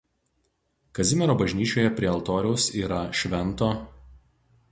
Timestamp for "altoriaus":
2.13-2.65